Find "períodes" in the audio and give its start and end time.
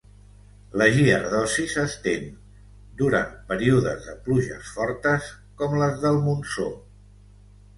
3.51-4.01